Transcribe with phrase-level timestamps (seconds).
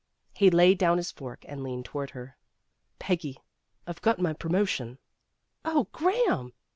[0.33, 2.35] He laid down his fork and leaned toward her."
[2.97, 3.37] Peggy,
[3.85, 4.97] I've got my promotion.""
[5.63, 6.53] Oh, Graham!"